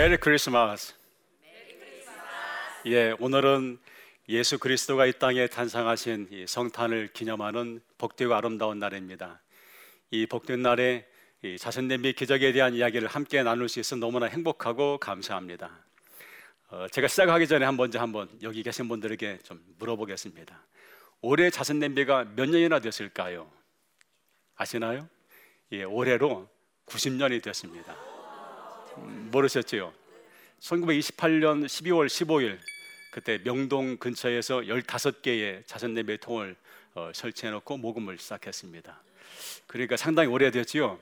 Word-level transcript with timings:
메리 0.00 0.16
크리스마스. 0.16 0.94
예, 2.86 3.14
오늘은 3.20 3.78
예수 4.30 4.58
그리스도가 4.58 5.04
이 5.04 5.12
땅에 5.12 5.46
탄생하신 5.46 6.28
이 6.30 6.46
성탄을 6.48 7.10
기념하는 7.12 7.82
복되고 7.98 8.34
아름다운 8.34 8.78
날입니다. 8.78 9.42
이 10.10 10.24
복된 10.24 10.62
날에 10.62 11.06
이 11.42 11.58
자선 11.58 11.86
냄비 11.86 12.14
기적에 12.14 12.50
대한 12.52 12.72
이야기를 12.72 13.08
함께 13.08 13.42
나눌 13.42 13.68
수 13.68 13.78
있어 13.78 13.96
너무나 13.96 14.24
행복하고 14.24 14.96
감사합니다. 14.96 15.70
어, 16.70 16.86
제가 16.90 17.06
시작하기 17.06 17.46
전에 17.46 17.66
한 17.66 17.76
먼저 17.76 18.00
한번 18.00 18.30
여기 18.40 18.62
계신 18.62 18.88
분들에게 18.88 19.40
좀 19.42 19.62
물어보겠습니다. 19.76 20.64
올해 21.20 21.50
자선 21.50 21.78
냄비가 21.78 22.24
몇 22.24 22.48
년이나 22.48 22.78
됐을까요? 22.78 23.52
아시나요? 24.56 25.10
예, 25.72 25.82
올해로 25.82 26.48
90년이 26.86 27.42
됐습니다. 27.42 28.09
음, 28.98 29.28
모르셨지요? 29.32 29.92
1928년 30.60 31.64
12월 31.64 32.06
15일 32.06 32.58
그때 33.12 33.38
명동 33.42 33.96
근처에서 33.96 34.60
15개의 34.60 35.66
자선 35.66 35.94
냄비 35.94 36.18
통을 36.18 36.56
어, 36.94 37.10
설치해 37.14 37.50
놓고 37.52 37.76
모금을 37.76 38.18
시작했습니다. 38.18 39.02
그러니까 39.66 39.96
상당히 39.96 40.28
오래됐지요. 40.28 40.98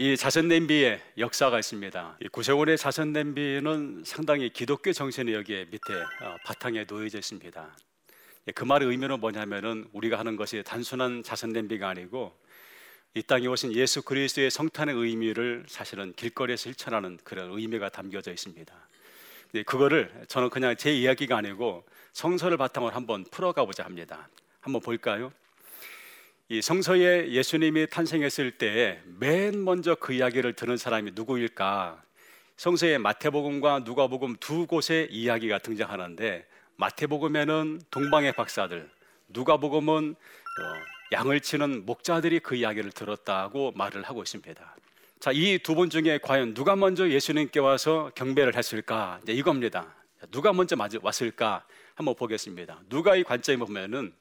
이 0.00 0.16
자선 0.16 0.46
냄비의 0.46 1.00
역사가 1.18 1.58
있습니다. 1.58 2.18
이 2.22 2.28
구세군의 2.28 2.78
자선 2.78 3.12
냄비는 3.12 4.02
상당히 4.06 4.48
기독교 4.48 4.92
정신이 4.92 5.32
여기에 5.32 5.66
밑에 5.70 5.94
어, 6.22 6.36
바탕에 6.44 6.84
놓여져 6.88 7.18
있습니다. 7.18 7.76
예, 8.46 8.52
그 8.52 8.64
말의 8.64 8.88
의미는 8.88 9.18
뭐냐면은 9.20 9.88
우리가 9.92 10.18
하는 10.18 10.36
것이 10.36 10.62
단순한 10.64 11.22
자선 11.24 11.50
냄비가 11.50 11.88
아니고 11.88 12.32
이 13.14 13.22
땅에 13.22 13.46
오신 13.46 13.72
예수 13.74 14.02
그리스도의 14.02 14.50
성탄의 14.50 14.94
의미를 14.94 15.64
사실은 15.66 16.12
길거리에서 16.14 16.64
실천하는 16.64 17.18
그런 17.24 17.50
의미가 17.50 17.88
담겨져 17.88 18.30
있습니다. 18.30 18.74
네, 19.52 19.62
그거를 19.62 20.12
저는 20.28 20.50
그냥 20.50 20.76
제 20.76 20.92
이야기가 20.92 21.38
아니고 21.38 21.84
성서를 22.12 22.56
바탕으로 22.58 22.94
한번 22.94 23.24
풀어가 23.30 23.64
보자 23.64 23.84
합니다. 23.84 24.28
한번 24.60 24.82
볼까요? 24.82 25.32
이 26.50 26.62
성서에 26.62 27.30
예수님이 27.30 27.88
탄생했을 27.88 28.52
때 28.52 29.02
맨 29.20 29.64
먼저 29.64 29.94
그 29.94 30.12
이야기를 30.12 30.54
들은 30.54 30.76
사람이 30.76 31.12
누구일까? 31.14 32.02
성서에 32.56 32.98
마태복음과 32.98 33.80
누가복음 33.80 34.36
두 34.40 34.66
곳의 34.66 35.08
이야기가 35.10 35.58
등장하는데 35.58 36.46
마태복음에는 36.76 37.80
동방의 37.90 38.32
박사들, 38.32 38.88
누가복음은 39.28 40.14
어, 40.14 40.97
양을 41.12 41.40
치는 41.40 41.86
목자들이 41.86 42.40
그 42.40 42.54
이야기를 42.56 42.92
들었다고 42.92 43.72
말을 43.72 44.02
하고 44.02 44.22
있습니다. 44.22 44.76
자, 45.20 45.32
이 45.32 45.58
두 45.58 45.74
분 45.74 45.90
중에 45.90 46.18
과연 46.22 46.54
누가 46.54 46.76
먼저 46.76 47.08
예수님께 47.08 47.60
와서 47.60 48.10
경배를 48.14 48.56
했을까? 48.56 49.18
이제 49.22 49.32
이겁니다. 49.32 49.94
누가 50.30 50.52
먼저 50.52 50.76
왔을까? 51.02 51.64
한번 51.94 52.14
보겠습니다. 52.14 52.80
누가의 52.88 53.24
관점에 53.24 53.56
보면은 53.58 54.12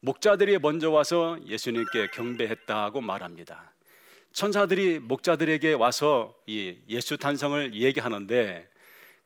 목자들이 0.00 0.58
먼저 0.58 0.90
와서 0.90 1.38
예수님께 1.46 2.08
경배했다고 2.08 3.00
말합니다. 3.00 3.72
천사들이 4.32 4.98
목자들에게 4.98 5.72
와서 5.74 6.34
이 6.46 6.76
예수 6.88 7.16
탄성을 7.16 7.74
얘기하는데 7.74 8.68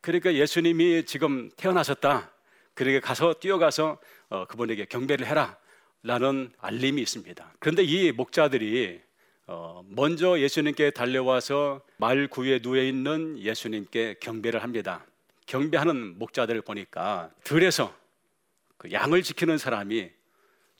그러니까 0.00 0.34
예수님이 0.34 1.04
지금 1.06 1.50
태어나셨다. 1.56 2.30
그러니까 2.74 3.04
가서 3.08 3.34
뛰어가서 3.34 3.98
어, 4.28 4.44
그분에게 4.44 4.84
경배를 4.84 5.26
해라. 5.26 5.56
라는 6.02 6.50
알림이 6.58 7.02
있습니다. 7.02 7.54
그런데 7.58 7.82
이 7.82 8.12
목자들이 8.12 9.00
어, 9.46 9.82
먼저 9.88 10.38
예수님께 10.38 10.90
달려와서 10.90 11.80
말 11.96 12.28
구에 12.28 12.60
누워 12.60 12.76
있는 12.76 13.38
예수님께 13.38 14.16
경배를 14.20 14.62
합니다. 14.62 15.06
경배하는 15.46 16.18
목자들을 16.18 16.60
보니까 16.62 17.30
들에서 17.42 17.94
그 18.76 18.92
양을 18.92 19.22
지키는 19.22 19.58
사람이 19.58 20.10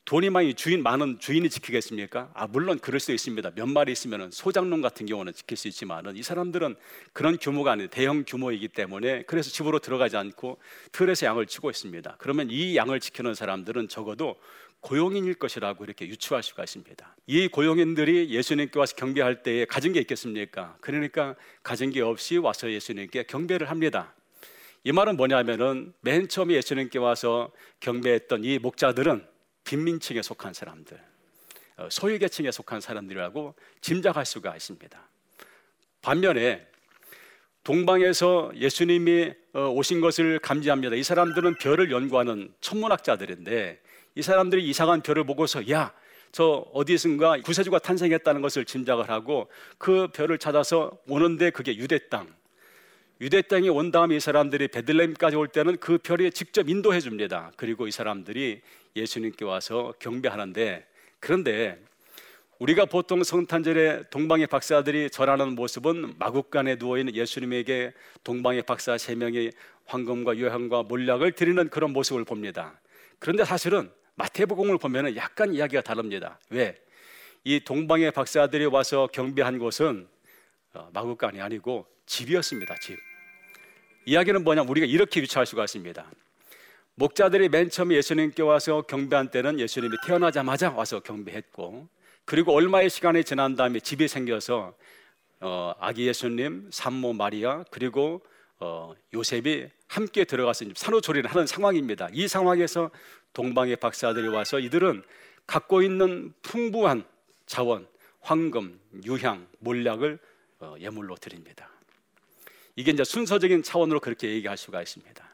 돈이 0.05 0.29
많이 0.31 0.55
주인 0.55 0.81
많은 0.81 1.19
주인이 1.19 1.47
지키겠습니까? 1.49 2.31
아 2.33 2.47
물론 2.47 2.79
그럴 2.79 2.99
수 2.99 3.11
있습니다. 3.11 3.51
몇 3.51 3.67
마리 3.67 3.91
있으면 3.91 4.31
소장농 4.31 4.81
같은 4.81 5.05
경우는 5.05 5.33
지킬 5.33 5.55
수 5.55 5.67
있지만은 5.67 6.15
이 6.15 6.23
사람들은 6.23 6.75
그런 7.13 7.37
규모가 7.37 7.73
아닌 7.73 7.89
대형 7.89 8.23
규모이기 8.25 8.69
때문에 8.69 9.23
그래서 9.23 9.51
집으로 9.51 9.77
들어가지 9.77 10.17
않고 10.17 10.57
틀에서 10.93 11.27
양을 11.27 11.45
치고 11.45 11.69
있습니다. 11.69 12.15
그러면 12.17 12.49
이 12.49 12.75
양을 12.75 12.99
지키는 12.99 13.35
사람들은 13.35 13.87
적어도 13.87 14.35
고용인일 14.81 15.35
것이라고 15.35 15.83
이렇게 15.83 16.07
유추할 16.07 16.41
수가 16.41 16.63
있습니다. 16.63 17.15
이 17.27 17.47
고용인들이 17.47 18.29
예수님께 18.29 18.79
와서 18.79 18.95
경배할 18.95 19.43
때에 19.43 19.65
가진 19.65 19.93
게 19.93 19.99
있겠습니까? 19.99 20.77
그러니까 20.81 21.35
가진 21.63 21.91
게 21.91 22.01
없이 22.01 22.37
와서 22.37 22.71
예수님께 22.71 23.23
경배를 23.23 23.69
합니다. 23.69 24.13
이 24.83 24.91
말은 24.93 25.17
뭐냐면은 25.17 25.93
맨 26.01 26.29
처음에 26.29 26.53
예수님께 26.55 26.99
와서 26.99 27.51
경배했던 27.81 28.45
이 28.45 28.59
목자들은 28.59 29.25
빈민층에 29.65 30.21
속한 30.21 30.53
사람들, 30.53 30.99
어, 31.77 31.89
소유계층에 31.91 32.49
속한 32.51 32.79
사람들이라고 32.79 33.55
짐작할 33.81 34.25
수가 34.25 34.55
있습니다. 34.55 35.09
반면에 36.01 36.65
동방에서 37.63 38.51
예수님이 38.55 39.33
어, 39.53 39.69
오신 39.69 39.99
것을 39.99 40.39
감지합니다. 40.39 40.95
이 40.95 41.03
사람들은 41.03 41.55
별을 41.55 41.91
연구하는 41.91 42.53
천문학자들인데 42.61 43.81
이 44.15 44.21
사람들이 44.21 44.67
이상한 44.67 45.01
별을 45.01 45.23
보고서 45.23 45.69
야, 45.69 45.93
저 46.31 46.65
어디선가 46.73 47.41
구세주가 47.41 47.79
탄생했다는 47.79 48.41
것을 48.41 48.65
짐작을 48.65 49.09
하고 49.09 49.49
그 49.77 50.07
별을 50.13 50.37
찾아서 50.37 50.91
오는데 51.07 51.49
그게 51.49 51.75
유대 51.75 51.97
땅. 52.09 52.27
유대 53.21 53.41
땅에 53.41 53.67
온 53.67 53.91
다음에 53.91 54.15
이 54.15 54.19
사람들이 54.19 54.69
베들레헴까지 54.69 55.35
올 55.35 55.49
때는 55.49 55.77
그 55.77 55.97
별이 55.97 56.31
직접 56.31 56.69
인도해 56.69 57.01
줍니다. 57.01 57.51
그리고 57.57 57.87
이 57.87 57.91
사람들이 57.91 58.61
예수님께 58.95 59.43
와서 59.43 59.93
경배하는데 59.99 60.85
그런데 61.19 61.77
우리가 62.59 62.85
보통 62.85 63.23
성탄절에 63.23 64.03
동방의 64.09 64.47
박사들이 64.47 65.09
절하는 65.09 65.55
모습은 65.55 66.15
마국간에 66.17 66.77
누워 66.77 66.97
있는 66.97 67.15
예수님에게 67.15 67.93
동방의 68.23 68.63
박사 68.63 68.97
세 68.97 69.15
명이 69.15 69.51
황금과 69.85 70.37
요향과 70.37 70.83
몰락을 70.83 71.31
드리는 71.33 71.69
그런 71.69 71.91
모습을 71.91 72.25
봅니다. 72.25 72.79
그런데 73.17 73.43
사실은 73.43 73.89
마태복음을 74.19 74.77
보면 74.77 75.15
약간 75.15 75.53
이야기가 75.53 75.81
다릅니다. 75.81 76.37
왜? 76.49 76.77
이 77.45 77.61
동방의 77.61 78.11
박사들이 78.11 78.65
와서 78.65 79.07
경배한 79.07 79.59
곳은 79.59 80.09
어, 80.73 80.89
마국간이 80.93 81.39
아니고 81.39 81.87
집이었습니다. 82.05 82.75
집. 82.81 82.97
이야기는 84.05 84.43
뭐냐? 84.43 84.63
우리가 84.63 84.85
이렇게 84.85 85.21
유추할 85.21 85.45
수가 85.45 85.63
있습니다. 85.63 86.05
목자들이 86.95 87.47
맨 87.47 87.69
처음에 87.69 87.95
예수님께 87.95 88.43
와서 88.43 88.81
경배한 88.81 89.31
때는 89.31 89.57
예수님이 89.57 89.95
태어나자마자 90.05 90.71
와서 90.71 90.99
경배했고, 90.99 91.87
그리고 92.25 92.53
얼마의 92.53 92.89
시간이 92.89 93.23
지난 93.23 93.55
다음에 93.55 93.79
집이 93.79 94.09
생겨서 94.09 94.73
어, 95.39 95.73
아기 95.79 96.07
예수님, 96.07 96.69
산모 96.71 97.13
마리아, 97.13 97.63
그리고 97.71 98.21
어, 98.59 98.93
요셉이 99.13 99.69
함께 99.87 100.25
들어가서 100.25 100.65
산후조리를 100.75 101.29
하는 101.29 101.47
상황입니다. 101.47 102.09
이 102.11 102.27
상황에서 102.27 102.91
동방의 103.33 103.77
박사들이 103.77 104.27
와서 104.27 104.59
이들은 104.59 105.03
갖고 105.47 105.81
있는 105.81 106.33
풍부한 106.41 107.05
자원, 107.45 107.87
황금, 108.19 108.79
유향, 109.05 109.47
몰약을 109.59 110.19
어, 110.59 110.75
예물로 110.79 111.15
드립니다. 111.15 111.69
이게 112.75 112.91
이제 112.91 113.03
순서적인 113.03 113.63
차원으로 113.63 113.99
그렇게 113.99 114.29
얘기할 114.29 114.57
수가 114.57 114.81
있습니다. 114.81 115.29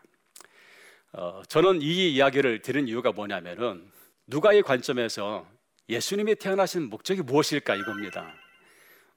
어, 1.14 1.42
저는 1.48 1.82
이 1.82 2.14
이야기를 2.14 2.62
들은 2.62 2.88
이유가 2.88 3.12
뭐냐면은 3.12 3.92
누가의 4.28 4.62
관점에서 4.62 5.48
예수님이 5.90 6.36
태어나신 6.36 6.90
목적이 6.90 7.22
무엇일까 7.22 7.76
이겁니다. 7.76 8.34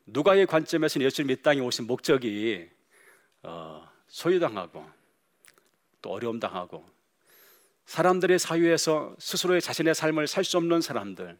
누가의 0.06 0.46
관점에서 0.46 1.00
예수님이 1.00 1.34
이 1.34 1.42
땅에 1.42 1.60
오신 1.60 1.86
목적이 1.86 2.68
어, 3.42 3.86
소유당하고 4.08 4.84
또 6.02 6.10
어려움 6.10 6.40
당하고 6.40 6.84
사람들의 7.86 8.38
사유에서 8.38 9.16
스스로의 9.18 9.60
자신의 9.62 9.94
삶을 9.94 10.26
살 10.26 10.44
수 10.44 10.56
없는 10.58 10.80
사람들 10.80 11.38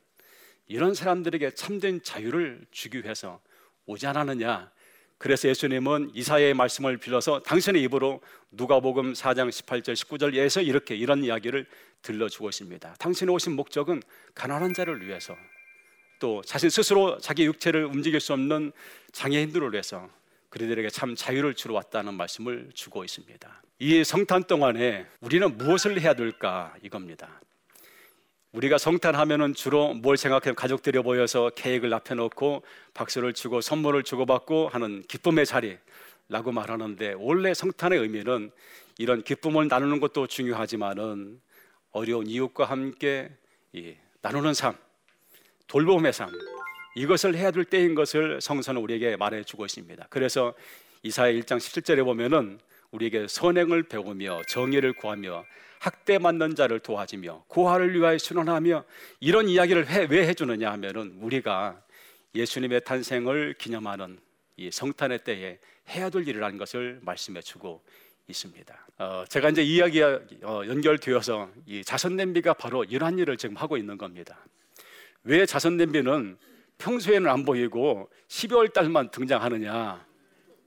이런 0.67 0.95
사람들에게 0.95 1.51
참된 1.53 2.03
자유를 2.03 2.67
주기 2.71 3.03
위해서 3.03 3.41
오지 3.87 4.07
않았느냐 4.07 4.71
그래서 5.19 5.49
예수님은 5.49 6.13
이사야의 6.15 6.55
말씀을 6.55 6.97
빌어서 6.97 7.41
당신의 7.43 7.83
입으로 7.83 8.21
누가복음 8.53 9.15
4장 9.15 9.49
18절 9.49 9.95
19절에서 9.95 10.65
이렇게 10.65 10.95
이런 10.95 11.25
이야기를 11.25 11.67
들려주고 12.03 12.49
있습니다. 12.49 12.95
당신이 13.01 13.29
오신 13.33 13.57
목적은 13.57 14.01
가난한 14.35 14.75
자를 14.75 15.05
위해서 15.05 15.37
또 16.21 16.41
자신 16.43 16.71
스스로 16.71 17.19
자기 17.19 17.47
육체를 17.47 17.85
움직일 17.85 18.21
수 18.21 18.33
없는 18.33 18.73
장애인들을 19.11 19.73
위해서 19.73 20.09
그들에게 20.51 20.89
참 20.91 21.15
자유를 21.15 21.55
주러 21.55 21.75
왔다는 21.75 22.15
말씀을 22.15 22.71
주고 22.75 23.05
있습니다. 23.05 23.63
이 23.81 24.05
성탄 24.05 24.45
동안에 24.45 25.07
우리는 25.21 25.57
무엇을 25.57 26.01
해야 26.01 26.15
될까 26.15 26.75
이겁니다. 26.83 27.41
우리가 28.53 28.79
성탄하면은 28.79 29.55
주로 29.55 29.93
뭘 29.93 30.17
생각해 30.17 30.55
가족들이 30.55 30.99
모여서 31.01 31.51
케이크를 31.51 31.93
앞에 31.95 32.15
놓고 32.15 32.65
박수를 32.95 33.35
치고 33.35 33.61
선물을 33.61 34.03
주고받고 34.05 34.69
하는 34.69 35.03
기쁨의 35.03 35.45
자리 35.45 35.77
라고 36.31 36.51
말하는데 36.51 37.15
원래 37.19 37.53
성탄의 37.55 37.99
의미는 37.99 38.51
이런 38.99 39.23
기쁨을 39.23 39.69
나누는 39.69 40.01
것도 40.01 40.27
중요하지만은 40.27 41.41
어려운 41.93 42.27
이웃과 42.27 42.65
함께 42.65 43.31
나누는 44.23 44.55
삶, 44.55 44.77
돌봄의 45.69 46.13
삶 46.13 46.31
이것을 46.99 47.37
해야 47.37 47.53
될 47.53 47.65
때인 47.65 47.95
것을 47.95 48.41
성서는 48.41 48.81
우리에게 48.83 49.17
말해 49.17 49.45
주고 49.45 49.65
있습니다. 49.65 50.09
그래서 50.11 50.55
이사야 51.05 51.33
1장 51.33 51.59
17절에 51.59 52.05
보면은 52.05 52.59
우리에게 52.91 53.29
선행을 53.29 53.85
배우며 53.85 54.43
정의를 54.49 54.95
구하며 54.95 55.45
학대 55.79 56.19
맞는 56.19 56.57
자를 56.57 56.81
도와주며 56.81 57.45
고아를 57.47 57.95
위하여 57.95 58.19
순원하며 58.19 58.85
이런 59.21 59.49
이야기를 59.49 59.89
해, 59.89 60.09
왜 60.11 60.27
해주느냐 60.27 60.73
하면은 60.73 61.19
우리가 61.21 61.81
예수님의 62.35 62.83
탄생을 62.85 63.55
기념하는 63.59 64.19
이 64.57 64.73
성탄의 64.73 65.23
때에 65.23 65.61
해야 65.91 66.11
될 66.11 66.27
일이라는 66.27 66.59
것을 66.59 66.99
말씀해 67.03 67.43
주고 67.43 67.85
있습니다. 68.27 68.87
어, 68.99 69.25
제가 69.29 69.51
이제 69.51 69.63
이야기가 69.63 70.21
어, 70.43 70.63
연결되어서 70.67 71.49
이 71.67 71.85
자선 71.85 72.17
냄비가 72.17 72.55
바로 72.55 72.83
이러한 72.83 73.21
일을 73.21 73.37
지금 73.37 73.55
하고 73.55 73.77
있는 73.77 73.97
겁니다. 73.97 74.45
왜 75.23 75.47
자선 75.47 75.77
냄비는 75.77 76.37
평소에는 76.79 77.29
안 77.29 77.45
보이고 77.45 78.09
12월 78.29 78.73
달만 78.73 79.11
등장하느냐? 79.11 80.07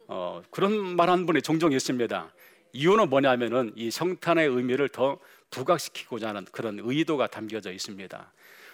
어, 0.07 0.41
그런 0.51 0.95
말하는 0.95 1.25
분이 1.25 1.41
종종 1.41 1.71
있습니다. 1.71 2.33
이유는 2.73 3.09
뭐냐면은 3.09 3.71
이 3.75 3.89
성탄의 3.89 4.47
의미를 4.47 4.89
더 4.89 5.17
부각시키고자 5.49 6.29
하는 6.29 6.45
그런 6.51 6.79
의도가 6.81 7.27
담겨져 7.27 7.71
있습니다. 7.71 8.31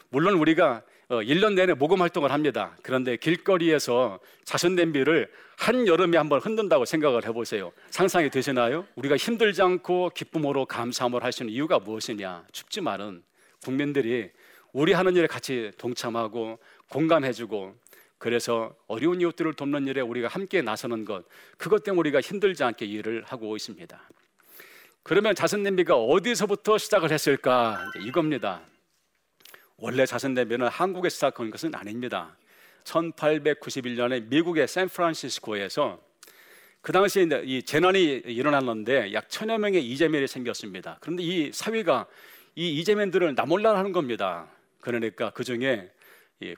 물론 0.10 0.36
우리가 0.36 0.84
1년 1.10 1.46
어, 1.46 1.50
내내 1.52 1.74
모금 1.74 2.02
활동을 2.02 2.32
합니다. 2.32 2.76
그런데 2.82 3.18
길거리에서 3.18 4.20
자선 4.44 4.76
냄비를 4.76 5.32
한 5.58 5.88
여름에 5.88 6.18
한번 6.18 6.40
흔든다고 6.40 6.86
생각을 6.86 7.26
해보세요. 7.26 7.72
상상이 7.90 8.30
되시나요? 8.30 8.86
우리가 8.96 9.16
힘들지 9.16 9.62
않고 9.62 10.12
기쁨으로 10.14 10.66
감사함을 10.66 11.24
할수 11.24 11.44
있는 11.44 11.54
이유가 11.54 11.80
무엇이냐? 11.80 12.46
춥지만은 12.52 13.24
국민들이 13.64 14.32
우리 14.74 14.94
하는 14.94 15.16
일에 15.16 15.28
같이 15.28 15.72
동참하고 15.78 16.60
공감해주고 16.90 17.76
그래서 18.18 18.76
어려운 18.88 19.22
이웃들을 19.22 19.54
돕는 19.54 19.88
일에 19.88 20.02
우리가 20.02 20.28
함께 20.28 20.62
나서는 20.62 21.06
것 21.06 21.26
그것 21.58 21.84
때문에 21.84 22.00
우리가 22.00 22.22
힘들지 22.22 22.64
않게 22.64 22.86
일을 22.86 23.24
하고 23.26 23.56
있습니다. 23.56 24.10
그러면 25.04 25.36
자선 25.36 25.64
냄비가 25.64 25.96
어디서부터 25.96 26.78
시작을 26.78 27.12
했을까? 27.12 27.86
이겁니다. 28.02 28.62
원래 29.78 30.06
자선 30.06 30.34
냄비는 30.34 30.68
한국에 30.68 31.10
시작한 31.10 31.52
것은 31.52 31.74
아닙니다. 31.76 32.36
1891년에 32.84 34.28
미국의 34.28 34.68
샌프란시스코에서 34.68 36.02
그 36.82 36.92
당시에 36.92 37.28
이 37.44 37.64
재난이 37.64 38.24
일어났는데 38.26 39.14
약 39.14 39.30
천여 39.30 39.58
명의 39.58 39.86
이재민이 39.88 40.28
생겼습니다. 40.28 40.98
그런데 41.02 41.24
이 41.24 41.52
사위가 41.52 42.08
이 42.56 42.80
이재민들을 42.80 43.36
나몰라 43.36 43.78
하는 43.78 43.92
겁니다. 43.92 44.48
그러니까 44.82 45.30
그 45.32 45.44
중에 45.44 45.92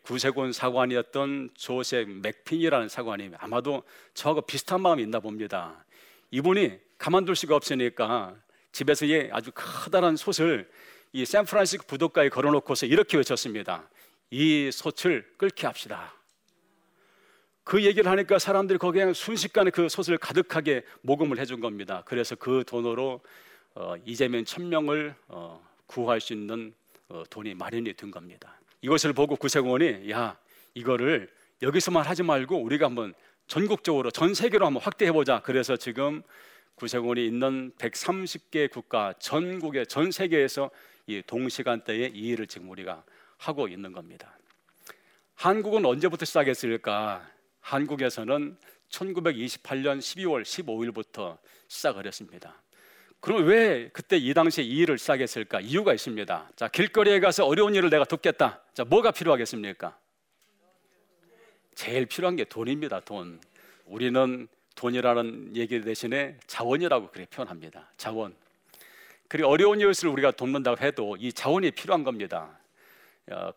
구세군 0.04 0.52
사관이었던 0.52 1.52
조셉 1.56 2.10
맥핀이라는 2.10 2.90
사관이 2.90 3.32
아마도 3.38 3.84
저하고 4.14 4.42
비슷한 4.42 4.82
마음이 4.82 5.04
있나 5.04 5.20
봅니다. 5.20 5.86
이분이 6.32 6.78
가만둘 6.98 7.36
수가 7.36 7.56
없으니까 7.56 8.36
집에서 8.72 9.06
아주 9.32 9.52
커다란 9.54 10.16
솥을 10.16 10.70
이 11.12 11.26
샌프란시스코 11.26 11.88
부둣가에 11.88 12.30
걸어놓고서 12.30 12.86
이렇게 12.86 13.18
외쳤습니다. 13.18 13.90
이 14.30 14.70
솥을 14.72 15.34
끓게 15.38 15.66
합시다. 15.66 16.14
그 17.64 17.84
얘기를 17.84 18.10
하니까 18.12 18.40
사람들이 18.40 18.80
거기에 18.80 19.14
순식간에 19.14 19.72
그 19.72 19.90
솥을 19.90 20.18
가득하게 20.18 20.84
모금을 21.02 21.40
해준 21.40 21.60
겁니다. 21.60 22.04
그래서 22.06 22.36
그 22.36 22.64
돈으로 22.66 23.22
어, 23.76 23.96
이재명 24.06 24.44
천명을 24.44 25.16
어, 25.28 25.66
구할 25.86 26.20
수 26.20 26.34
있는 26.34 26.74
어, 27.08 27.24
돈이 27.30 27.54
마련이 27.54 27.94
된 27.94 28.12
겁니다. 28.12 28.60
이것을 28.82 29.14
보고 29.14 29.36
구세군이 29.36 30.10
야 30.12 30.38
이거를 30.74 31.30
여기서만 31.62 32.06
하지 32.06 32.24
말고 32.24 32.62
우리가 32.62 32.86
한번 32.86 33.14
전국적으로 33.48 34.12
전 34.12 34.34
세계로 34.34 34.66
한번 34.66 34.82
확대해 34.82 35.12
보자. 35.12 35.42
그래서 35.42 35.76
지금 35.76 36.22
구세군이 36.76 37.26
있는 37.26 37.72
130개 37.78 38.72
국가 38.72 39.14
전국의 39.20 39.88
전 39.88 40.12
세계에서 40.12 40.70
이 41.08 41.22
동시간대에 41.26 42.12
이 42.14 42.30
일을 42.30 42.48
지금 42.48 42.70
우리가 42.70 43.04
하고 43.38 43.68
있는 43.68 43.92
겁니다. 43.92 44.38
한국은 45.36 45.86
언제부터 45.86 46.26
시작했을까? 46.26 47.28
한국에서는 47.62 48.58
1928년 48.90 50.00
12월 50.00 50.44
15일부터 50.44 51.38
시작을 51.68 52.06
했습니다. 52.06 52.62
그럼 53.20 53.46
왜 53.46 53.90
그때 53.92 54.18
이 54.18 54.34
당시에 54.34 54.64
이 54.64 54.78
일을 54.78 54.98
시작했을까? 54.98 55.60
이유가 55.60 55.94
있습니다. 55.94 56.52
자, 56.56 56.68
길거리에 56.70 57.20
가서 57.20 57.46
어려운 57.46 57.76
일을 57.76 57.90
내가 57.90 58.06
돕겠다. 58.06 58.62
자, 58.74 58.86
뭐가 58.86 59.12
필요하겠습니까? 59.12 59.98
제일 61.76 62.06
필요한 62.06 62.36
게 62.36 62.46
돈입니다. 62.46 63.02
돈. 63.02 63.42
우리는 63.86 64.48
돈이라는 64.76 65.56
얘기 65.58 65.82
대신에 65.82 66.38
자원이라고 66.48 67.10
그렇게 67.12 67.30
표현합니다. 67.30 67.92
자원. 67.98 68.36
그리고 69.28 69.50
어려운 69.50 69.82
이웃을 69.82 70.08
우리가 70.10 70.32
돕는다고 70.32 70.82
해도 70.84 71.18
이 71.20 71.34
자원이 71.34 71.72
필요한 71.72 72.04
겁니다. 72.04 72.58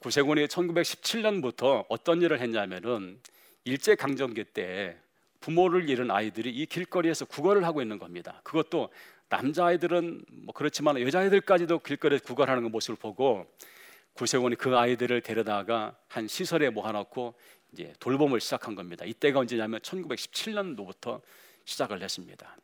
구세군이 0.00 0.48
1917년부터 0.48 1.86
어떤 1.88 2.20
일을 2.20 2.40
했냐면은 2.40 3.18
일제 3.64 3.94
강점기 3.94 4.44
때 4.44 4.96
부모를 5.40 5.88
잃은 5.88 6.10
아이들이 6.10 6.50
이 6.50 6.66
길거리에서 6.66 7.24
구걸을 7.24 7.64
하고 7.64 7.80
있는 7.80 7.98
겁니다. 7.98 8.40
그것도 8.44 8.90
남자아이들은 9.32 10.26
뭐 10.44 10.52
그렇지만 10.54 11.00
여자아이들까지도 11.00 11.78
길거리에서 11.78 12.22
구걸하는 12.24 12.70
모습을 12.70 12.96
보고 12.96 13.46
구세군이 14.12 14.56
그 14.56 14.76
아이들을 14.76 15.22
데려다가 15.22 15.96
한 16.08 16.28
시설에 16.28 16.68
모아놓고 16.68 17.34
이제 17.72 17.94
돌봄을 17.98 18.40
시작한 18.40 18.74
겁니다. 18.74 19.06
이때가 19.06 19.40
언제냐면 19.40 19.80
1917년도부터 19.80 21.22
시작을 21.64 22.02
했습니다. 22.02 22.56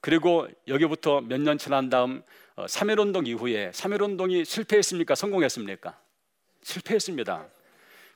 그리고 0.00 0.48
여기부터 0.66 1.20
몇 1.20 1.38
년 1.38 1.58
지난 1.58 1.90
다음 1.90 2.22
3.1운동 2.56 3.18
어, 3.18 3.22
이후에 3.22 3.70
3.1운동이 3.72 4.46
실패했습니까? 4.46 5.14
성공했습니까? 5.14 6.00
실패했습니다. 6.62 7.46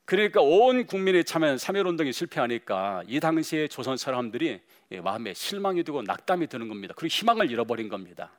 그러니까 0.07 0.43
온 0.43 0.87
국민이 0.87 1.25
참여한 1.25 1.57
3.1운동이 1.57 2.13
실패하니까 2.13 3.05
이 3.07 3.21
당시에 3.21 3.69
조선 3.69 3.97
사람들이 3.97 4.61
예, 4.93 5.01
마음에 5.01 5.33
실망이 5.33 5.83
되고 5.83 6.03
낙담이 6.03 6.47
드는 6.49 6.69
겁니다. 6.69 6.93
그리고 6.95 7.11
희망을 7.11 7.51
잃어버린 7.51 7.89
겁니다. 7.89 8.31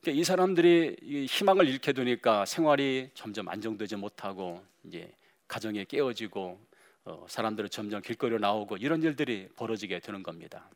그러니까 0.00 0.20
이 0.20 0.24
사람들이 0.24 1.26
희망을 1.28 1.66
잃게 1.66 1.92
되니까 1.92 2.44
생활이 2.44 3.10
점점 3.14 3.48
안정되지 3.48 3.96
못하고 3.96 4.62
이제 4.84 5.10
가정이 5.48 5.84
깨어지고 5.86 6.60
어, 7.06 7.26
사람들은 7.28 7.70
점점 7.70 8.00
길거리로 8.00 8.38
나오고 8.38 8.76
이런 8.76 9.02
일들이 9.02 9.48
벌어지게 9.56 9.98
되는 9.98 10.22
겁니다. 10.22 10.68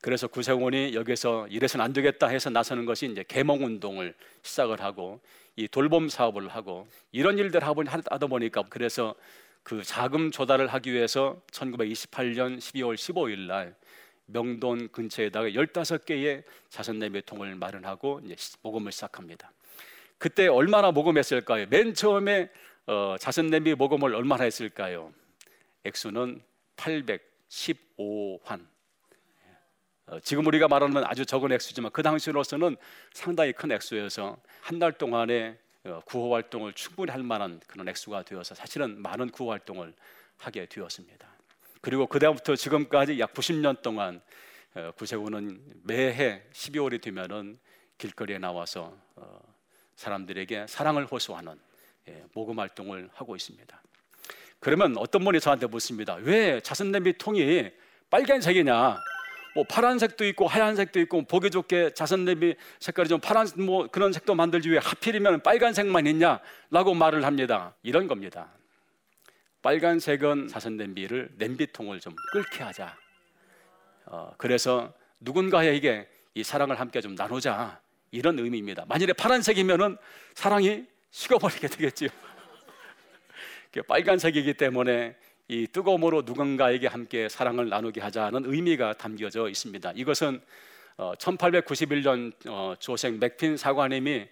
그래서 0.00 0.28
구세군이 0.28 0.94
여기서 0.94 1.48
이래서는 1.48 1.84
안 1.84 1.92
되겠다 1.92 2.28
해서 2.28 2.48
나서는 2.48 2.84
것이 2.84 3.06
이제 3.06 3.24
개몽 3.26 3.64
운동을 3.64 4.14
시작을 4.42 4.80
하고 4.80 5.20
이 5.56 5.66
돌봄 5.66 6.08
사업을 6.08 6.48
하고 6.48 6.86
이런 7.10 7.36
일들 7.38 7.64
하다 7.64 8.26
보니까 8.28 8.62
그래서 8.68 9.16
그 9.68 9.84
자금 9.84 10.30
조달을 10.30 10.66
하기 10.68 10.94
위해서 10.94 11.42
1928년 11.52 12.56
12월 12.56 12.94
15일 12.94 13.40
날 13.40 13.74
명동 14.24 14.88
근처에다가 14.88 15.50
15개의 15.50 16.42
자선내 16.70 17.10
매통을 17.10 17.54
마련하고 17.54 18.22
이제 18.24 18.34
모금을 18.62 18.92
시작합니다. 18.92 19.52
그때 20.16 20.46
얼마나 20.46 20.90
모금했을까요? 20.90 21.66
맨 21.68 21.92
처음에 21.92 22.48
어, 22.86 23.16
자선냄비 23.20 23.74
모금을 23.74 24.14
얼마나 24.14 24.44
했을까요? 24.44 25.12
액수는 25.84 26.40
815환. 26.76 28.66
어, 30.06 30.20
지금 30.20 30.46
우리가 30.46 30.68
말하는 30.68 31.04
아주 31.04 31.26
적은 31.26 31.52
액수지만 31.52 31.92
그 31.92 32.02
당시로서는 32.02 32.78
상당히 33.12 33.52
큰 33.52 33.70
액수여서 33.70 34.38
한 34.62 34.78
달 34.78 34.92
동안에 34.92 35.50
어, 35.50 35.58
구호 36.06 36.34
활동을 36.34 36.72
충분히 36.72 37.10
할 37.10 37.22
만한 37.22 37.60
그런 37.66 37.88
액수가 37.88 38.22
되어서 38.22 38.54
사실은 38.54 39.00
많은 39.02 39.30
구호 39.30 39.50
활동을 39.50 39.94
하게 40.36 40.66
되었습니다. 40.66 41.28
그리고 41.80 42.06
그다음부터 42.06 42.56
지금까지 42.56 43.18
약 43.20 43.32
90년 43.34 43.82
동안 43.82 44.20
어, 44.74 44.92
구세군은 44.96 45.60
매해 45.84 46.42
12월이 46.52 47.00
되면은 47.00 47.58
길거리에 47.96 48.38
나와서 48.38 48.96
어, 49.16 49.40
사람들에게 49.96 50.66
사랑을 50.68 51.06
호소하는 51.06 51.58
예, 52.08 52.24
모금 52.32 52.58
활동을 52.58 53.10
하고 53.12 53.36
있습니다. 53.36 53.82
그러면 54.60 54.96
어떤 54.96 55.24
분이 55.24 55.40
저한테 55.40 55.66
묻습니다. 55.66 56.14
왜 56.14 56.60
자선냄비 56.60 57.18
통이 57.18 57.70
빨간색이냐? 58.10 58.98
뭐 59.54 59.64
파란색도 59.64 60.24
있고 60.26 60.46
하얀색도 60.46 61.00
있고 61.00 61.22
보기 61.22 61.50
좋게 61.50 61.94
자선냄비 61.94 62.54
색깔이 62.80 63.08
좀 63.08 63.20
파란 63.20 63.46
뭐 63.56 63.88
그런 63.88 64.12
색도 64.12 64.34
만들지 64.34 64.70
왜 64.70 64.78
하필이면 64.78 65.42
빨간색만 65.42 66.06
있냐라고 66.06 66.94
말을 66.94 67.24
합니다. 67.24 67.74
이런 67.82 68.06
겁니다. 68.06 68.52
빨간색은 69.62 70.48
자선 70.48 70.76
냄비를 70.76 71.30
냄비통을 71.36 72.00
좀 72.00 72.14
끓게 72.32 72.62
하자. 72.62 72.96
어, 74.06 74.32
그래서 74.38 74.94
누군가에게 75.20 76.08
이 76.34 76.42
사랑을 76.42 76.78
함께 76.78 77.00
좀 77.00 77.14
나누자 77.14 77.80
이런 78.10 78.38
의미입니다. 78.38 78.84
만일에 78.86 79.12
파란색이면은 79.12 79.96
사랑이 80.34 80.86
식어버리게 81.10 81.68
되겠지요. 81.68 82.08
빨간색이기 83.86 84.54
때문에 84.54 85.16
이 85.48 85.66
뜨거움으로 85.66 86.22
누군가에게 86.26 86.88
함께 86.88 87.26
사랑을 87.30 87.70
나누게 87.70 88.02
하자는 88.02 88.42
의미가 88.44 88.94
담겨져 88.94 89.48
있습니다. 89.48 89.92
이것은 89.96 90.42
1891년 90.98 92.32
어, 92.48 92.52
어, 92.52 92.76
조생 92.78 93.18
맥핀 93.18 93.56
사관님이 93.56 94.28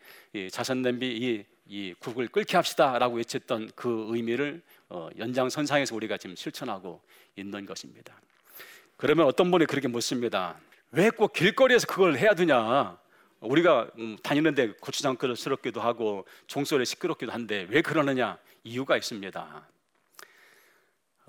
자선 0.50 0.82
냄비 0.82 1.06
이, 1.06 1.44
이 1.68 1.94
국을 1.98 2.28
끓게 2.28 2.56
합시다라고 2.58 3.16
외쳤던 3.16 3.70
그 3.74 4.06
의미를 4.10 4.60
어, 4.90 5.08
연장선상에서 5.16 5.94
우리가 5.96 6.18
지금 6.18 6.36
실천하고 6.36 7.00
있는 7.36 7.64
것입니다. 7.64 8.14
그러면 8.98 9.26
어떤 9.26 9.50
분이 9.50 9.64
그렇게 9.64 9.88
묻습니다. 9.88 10.58
왜 10.90 11.08
꼭 11.10 11.32
길거리에서 11.32 11.86
그걸 11.86 12.16
해야 12.18 12.34
되냐? 12.34 12.98
우리가 13.40 13.90
음, 13.98 14.18
다니는데 14.22 14.74
고추장 14.80 15.16
그릇스럽기도 15.16 15.80
하고 15.80 16.26
종소리 16.46 16.84
시끄럽기도 16.84 17.32
한데 17.32 17.66
왜 17.70 17.80
그러느냐? 17.80 18.38
이유가 18.64 18.96
있습니다. 18.96 19.66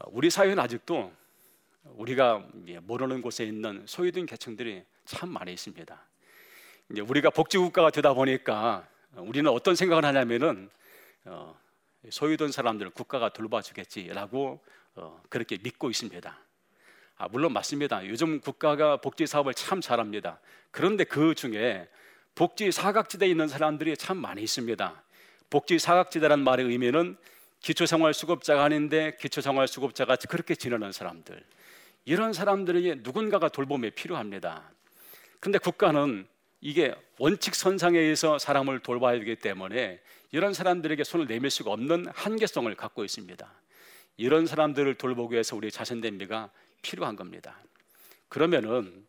우리 0.06 0.30
사회는 0.30 0.60
아직도 0.60 1.12
우리가 1.84 2.46
모르는 2.84 3.22
곳에 3.22 3.46
있는 3.46 3.84
소외된 3.88 4.25
계층들이 4.25 4.84
참 5.06 5.30
많이 5.30 5.51
있습니다. 5.54 6.06
우리가 6.89 7.32
복지국가가 7.32 7.89
되다 7.89 8.13
보니까 8.13 8.88
우리는 9.16 9.50
어떤 9.50 9.75
생각을 9.75 10.06
하냐면은 10.06 10.70
어, 11.25 11.60
소외된 12.10 12.51
사람들을 12.51 12.92
국가가 12.92 13.30
돌봐주겠지라고 13.30 14.63
어, 14.96 15.22
그렇게 15.30 15.58
믿고 15.58 15.89
있습니다. 15.89 16.39
아, 17.18 17.27
물론 17.30 17.51
맞습니다. 17.54 18.06
요즘 18.08 18.39
국가가 18.39 18.98
복지 18.98 19.25
사업을 19.25 19.56
참 19.56 19.82
잘합니다. 19.82 20.39
그런데 20.70 21.04
그 21.04 21.34
중에 21.34 21.89
복지 22.36 22.72
사각지대에 22.72 23.27
있는 23.27 23.48
사람들이 23.48 23.98
참 23.98 24.18
많이 24.18 24.44
있습니다. 24.44 25.04
복지 25.50 25.80
사각지대란 25.80 26.39
말의 26.44 26.68
의미는 26.68 27.18
기초생활수급자가 27.67 28.63
아닌데 28.63 29.17
기초생활수급자가 29.19 30.15
그렇게 30.29 30.55
지내는 30.55 30.93
사람들 30.93 31.43
이런 32.05 32.31
사람들에게 32.31 33.00
누군가가 33.03 33.50
돌봄이 33.50 33.91
필요합니다. 33.91 34.71
근데 35.41 35.57
국가는 35.57 36.25
이게 36.62 36.95
원칙 37.19 37.55
선상에 37.55 38.00
의해서 38.00 38.39
사람을 38.39 38.79
돌봐야 38.79 39.19
되기 39.19 39.36
때문에 39.36 40.00
이런 40.31 40.53
사람들에게 40.53 41.03
손을 41.03 41.27
내밀 41.27 41.50
수가 41.50 41.71
없는 41.71 42.05
한계성을 42.15 42.74
갖고 42.75 43.03
있습니다. 43.03 43.53
이런 44.15 44.45
사람들을 44.47 44.95
돌보기 44.95 45.33
위해서 45.33 45.57
우리 45.57 45.69
자선대미가 45.69 46.50
필요한 46.81 47.17
겁니다. 47.17 47.59
그러면은 48.29 49.05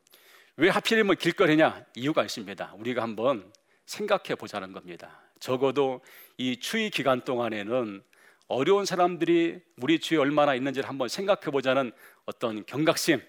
왜 0.57 0.69
하필이면 0.69 1.15
길거리냐? 1.15 1.85
이유가 1.95 2.25
있습니다. 2.25 2.75
우리가 2.77 3.03
한번 3.03 3.53
생각해 3.87 4.35
보자는 4.35 4.73
겁니다. 4.73 5.21
적어도 5.39 6.01
이 6.37 6.59
추위 6.59 6.91
기간 6.91 7.21
동안에는 7.21 8.03
어려운 8.49 8.87
사람들이 8.87 9.61
우리 9.81 9.99
주위에 9.99 10.19
얼마나 10.19 10.55
있는지를 10.55 10.89
한번 10.89 11.09
생각해 11.09 11.51
보자는 11.53 11.93
어떤 12.25 12.65
경각심 12.65 13.21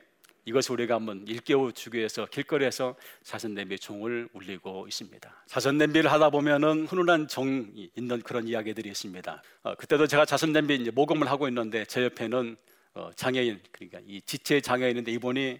이것을 0.46 0.74
우리가 0.74 0.96
한번 0.96 1.26
일깨워 1.28 1.72
주기 1.74 1.98
위해서 1.98 2.26
길거리에서 2.26 2.96
자선 3.22 3.54
냄비 3.54 3.78
종을 3.78 4.30
울리고 4.34 4.88
있습니다. 4.88 5.44
자선 5.46 5.78
냄비를 5.78 6.12
하다 6.12 6.30
보면은 6.30 6.88
훈훈한 6.88 7.28
정이 7.28 7.92
있는 7.96 8.22
그런 8.22 8.48
이야기들이 8.48 8.90
있습니다. 8.90 9.44
어, 9.64 9.76
그때도 9.76 10.08
제가 10.08 10.26
자선 10.26 10.54
냄비 10.54 10.76
이제 10.76 10.90
모금을 10.90 11.30
하고 11.30 11.48
있는데 11.50 11.86
제 11.86 12.04
옆에는 12.06 12.56
어, 12.96 13.12
장애인 13.16 13.60
그러니까 13.72 14.00
이 14.08 14.22
지체 14.22 14.62
장애인인데 14.62 15.12
이분이 15.12 15.60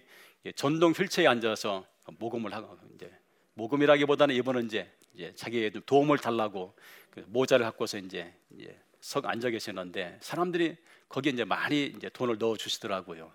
전동 0.56 0.92
휠체에 0.92 1.26
앉아서 1.26 1.84
모금을 2.18 2.54
하고 2.54 2.76
이제 2.94 3.10
모금이라기보다는 3.54 4.34
이분은 4.36 4.66
이제, 4.66 4.90
이제 5.14 5.32
자기의 5.34 5.72
도움을 5.84 6.18
달라고 6.18 6.74
그 7.10 7.22
모자를 7.28 7.66
갖고서 7.66 7.98
이제, 7.98 8.32
이제 8.50 8.74
석 9.00 9.26
앉아 9.26 9.50
계시는데 9.50 10.18
사람들이 10.20 10.76
거기에 11.08 11.32
이제 11.32 11.44
많이 11.44 11.86
이제 11.86 12.08
돈을 12.08 12.38
넣어 12.38 12.56
주시더라고요. 12.56 13.32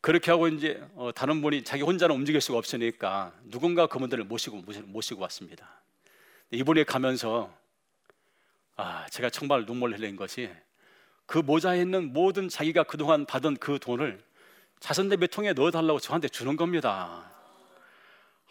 그렇게 0.00 0.30
하고 0.30 0.48
이제 0.48 0.82
어, 0.94 1.10
다른 1.14 1.42
분이 1.42 1.62
자기 1.64 1.82
혼자는 1.82 2.14
움직일 2.14 2.40
수가 2.40 2.58
없으니까 2.58 3.32
누군가 3.44 3.86
그분들을 3.86 4.24
모시고 4.24 4.62
모시고 4.86 5.22
왔습니다. 5.22 5.82
이분이 6.50 6.84
가면서 6.84 7.56
아 8.76 9.06
제가 9.10 9.30
정말 9.30 9.64
눈물 9.64 9.96
흘린 9.96 10.16
것이 10.16 10.50
그 11.26 11.38
모자에 11.38 11.80
있는 11.80 12.12
모든 12.12 12.48
자기가 12.48 12.82
그동안 12.84 13.26
받은 13.26 13.56
그 13.56 13.78
돈을 13.78 14.22
자선대비 14.80 15.28
통에 15.28 15.52
넣어달라고 15.52 16.00
저한테 16.00 16.28
주는 16.28 16.56
겁니다. 16.56 17.31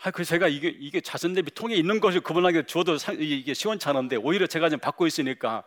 아, 0.03 0.09
그 0.09 0.23
제가 0.25 0.47
이게 0.47 0.67
이게 0.67 0.99
자선대비 0.99 1.51
통에 1.53 1.75
있는 1.75 1.99
것을 1.99 2.21
그분에게 2.21 2.65
줘도 2.65 2.97
이게 3.19 3.53
시원찮은데 3.53 4.15
오히려 4.15 4.47
제가 4.47 4.67
지금 4.67 4.79
받고 4.79 5.05
있으니까 5.05 5.63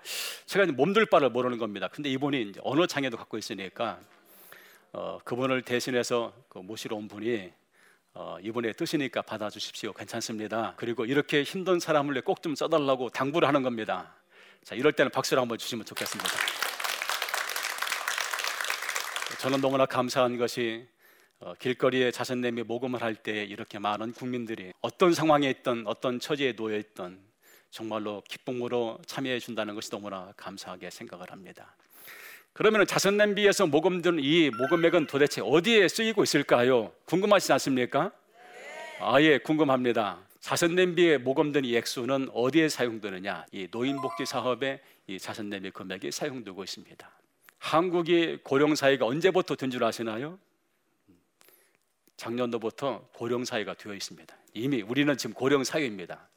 제가 0.47 0.67
몸둘 0.73 1.07
바를 1.07 1.31
모르는 1.31 1.59
겁니다. 1.59 1.89
근데 1.89 2.11
이분이 2.11 2.43
이제 2.51 2.61
언어 2.65 2.87
장애도 2.87 3.17
갖고 3.17 3.39
있으니까 3.39 4.01
어, 4.93 5.21
그분을 5.25 5.63
대신해서 5.63 6.33
그 6.49 6.59
모시러 6.59 6.97
온 6.97 7.07
분이 7.07 7.53
어, 8.15 8.39
이분의 8.43 8.75
뜻이니까 8.75 9.23
받아주십시오. 9.23 9.93
괜찮습니다. 9.93 10.75
그리고 10.77 11.05
이렇게 11.05 11.45
힘든 11.45 11.79
사람을 11.79 12.21
꼭 12.23 12.43
좀 12.43 12.57
써달라고 12.57 13.11
당부를 13.11 13.47
하는 13.47 13.63
겁니다. 13.63 14.15
자, 14.65 14.75
이럴 14.75 14.93
때는 14.93 15.11
박수를 15.11 15.41
한번 15.41 15.59
주시면 15.59 15.85
좋겠습니다. 15.85 16.31
저는 19.39 19.61
너무나 19.61 19.87
감사한 19.87 20.39
것이 20.39 20.87
어, 20.87 20.94
길거리에 21.59 22.11
자선 22.11 22.41
내며 22.41 22.65
모금을 22.65 23.03
할 23.03 23.15
때 23.15 23.45
이렇게 23.45 23.79
많은 23.79 24.13
국민들이 24.13 24.73
어떤 24.81 25.13
상황에 25.15 25.49
있던 25.51 25.87
어떤 25.87 26.19
처지에 26.21 26.55
놓여 26.57 26.77
있던 26.79 27.19
정말로 27.71 28.23
기쁨으로 28.29 28.99
참여해 29.07 29.39
준다는 29.41 29.75
것이 29.75 29.91
너무나 29.91 30.33
감사하게 30.37 30.91
생각을 30.91 31.31
합니다. 31.31 31.75
그러면 32.53 32.87
자선 32.87 33.17
냄비에서 33.17 33.67
모금된 33.67 34.19
이 34.21 34.51
모금액은 34.51 35.07
도대체 35.07 35.41
어디에 35.45 35.89
쓰이고 35.89 36.23
있을까요? 36.23 36.93
궁금하시지 37.07 37.53
않습니까? 37.55 38.13
아예 39.01 39.39
궁금합니다. 39.39 40.21
자선 40.41 40.75
냄비에 40.77 41.19
모금된 41.19 41.65
이 41.65 41.75
액수는 41.77 42.29
어디에 42.33 42.69
사용되느냐? 42.69 43.47
이 43.51 43.67
노인복지 43.71 44.25
사업에 44.27 44.81
이 45.09 45.19
자선 45.19 45.49
냄비 45.51 45.71
금액이 45.71 46.13
사용되고 46.13 46.63
있습니다. 46.63 47.11
한국이 47.59 48.39
고령 48.45 48.75
사회가 48.77 49.05
언제부터 49.07 49.57
된 49.57 49.71
줄 49.71 49.83
아시나요? 49.83 50.39
작년도부터 52.17 53.09
고령 53.13 53.45
사회가 53.45 53.75
되어 53.75 53.95
있습니다. 53.95 54.37
이미 54.55 54.83
우리는 54.83 55.17
지금 55.17 55.35
고령 55.35 55.65
사회입니다. 55.65 56.29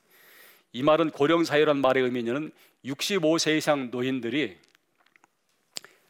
이 0.74 0.84
말은 0.84 1.12
고령 1.12 1.43
사회란 1.43 1.77
말의 1.77 2.03
의미는 2.03 2.51
65세 2.86 3.57
이상 3.57 3.89
노인들이 3.91 4.57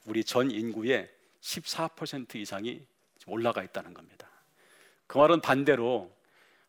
우리 0.05 0.23
전 0.23 0.51
인구의 0.51 1.09
14% 1.41 2.35
이상이 2.35 2.81
올라가 3.25 3.63
있다는 3.63 3.93
겁니다. 3.93 4.27
그 5.05 5.17
말은 5.17 5.41
반대로 5.41 6.11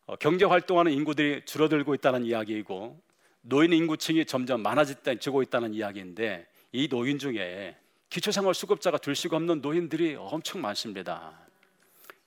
어, 0.07 0.17
경제 0.17 0.45
활동하는 0.45 0.93
인구들이 0.93 1.45
줄어들고 1.45 1.95
있다는 1.95 2.25
이야기이고 2.25 3.01
노인 3.43 3.73
인구층이 3.73 4.27
점점 4.27 4.63
많아지고 4.63 5.43
있다는 5.43 5.75
이야기인데 5.75 6.47
이 6.73 6.89
노인 6.89 7.19
중에 7.19 7.77
기초생활 8.11 8.55
수급자가 8.55 8.99
될 8.99 9.15
수가 9.15 9.37
없는 9.37 9.61
노인들이 9.61 10.17
엄청 10.17 10.61
많습니다. 10.61 11.48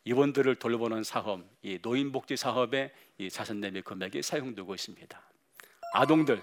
이분들을 0.03 0.55
돌보는 0.55 1.03
사업, 1.03 1.41
이 1.61 1.77
노인복지 1.81 2.35
사업에 2.35 2.91
이 3.17 3.29
자선 3.29 3.59
내미 3.59 3.81
금액이 3.81 4.21
사용되고 4.21 4.73
있습니다. 4.73 5.21
아동들, 5.93 6.41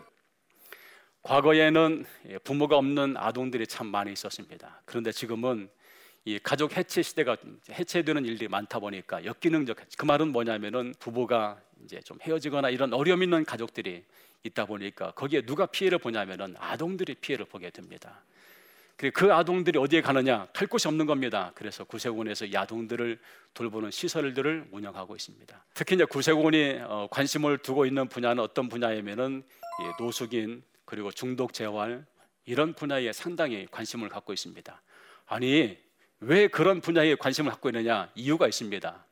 과거에는 1.23 2.05
부모가 2.45 2.77
없는 2.77 3.17
아동들이 3.17 3.67
참 3.67 3.89
많이 3.89 4.13
있었습니다. 4.13 4.83
그런데 4.85 5.11
지금은 5.11 5.69
이 6.25 6.39
가족 6.39 6.77
해체 6.77 7.03
시대가 7.03 7.37
해체되는 7.71 8.25
일들이 8.25 8.49
많다 8.49 8.79
보니까 8.79 9.25
역기능적 9.25 9.77
그 9.97 10.05
말은 10.05 10.29
뭐냐면은 10.29 10.95
부부가 10.99 11.61
이제 11.85 12.01
좀 12.01 12.19
헤어지거나 12.21 12.71
이런 12.71 12.93
어려움 12.93 13.23
있는 13.23 13.45
가족들이 13.45 14.05
있다 14.45 14.67
보니까 14.67 15.13
거기에 15.13 15.43
누가 15.43 15.67
피해를 15.67 15.99
보냐면은 15.99 16.55
아동들이 16.59 17.15
피해를 17.15 17.47
보게 17.47 17.71
됩니다. 17.71 18.23
그 18.99 19.33
아동들이 19.33 19.79
어디에 19.79 20.03
가느냐 20.03 20.49
갈 20.53 20.67
곳이 20.67 20.89
없는 20.89 21.07
겁니다. 21.07 21.53
그래서 21.55 21.85
구세군에서 21.85 22.47
이 22.47 22.57
아동들을 22.57 23.21
돌보는 23.55 23.93
시설들을 23.93 24.69
운영하고 24.73 25.15
있습니다. 25.15 25.65
특히 25.73 25.95
이제 25.95 26.05
구세군이 26.05 26.81
어, 26.83 27.07
관심을 27.09 27.59
두고 27.59 27.87
있는 27.87 28.09
분야는 28.09 28.43
어떤 28.43 28.69
분야이면은 28.69 29.45
노숙인 30.01 30.65
그리고 30.85 31.13
중독 31.13 31.53
재활 31.53 32.05
이런 32.45 32.75
분야에 32.75 33.13
상당히 33.13 33.69
관심을 33.71 34.09
갖고 34.09 34.33
있습니다. 34.33 34.83
아니 35.27 35.79
왜 36.19 36.49
그런 36.49 36.81
분야에 36.81 37.15
관심을 37.15 37.53
갖고 37.53 37.69
있느냐 37.69 38.11
이유가 38.17 38.49
있습니다. 38.49 39.07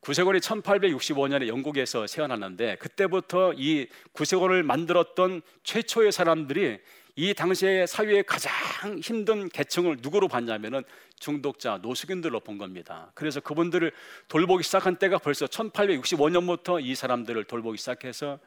구세군이 0.00 0.38
1865년에 0.38 1.46
영국에서 1.46 2.06
세어났는데 2.06 2.76
그때부터 2.76 3.52
이 3.54 3.86
구세군을 4.12 4.62
만들었던 4.62 5.42
최초의 5.62 6.10
사람들이 6.10 6.80
이 7.20 7.34
당시에 7.34 7.84
사회의 7.84 8.22
가장 8.22 8.50
힘든 8.98 9.50
계층을 9.50 9.98
누구로 10.00 10.26
봤냐면은 10.26 10.82
중독자 11.18 11.76
노숙인들로 11.82 12.40
본 12.40 12.56
겁니다. 12.56 13.12
그래서 13.12 13.40
그분들을 13.40 13.92
돌보기 14.28 14.64
시작한 14.64 14.96
때가 14.96 15.18
벌써 15.18 15.44
1865년부터 15.44 16.82
이 16.82 16.94
사람들을 16.94 17.44
돌보기 17.44 17.76
시작해서 17.76 18.38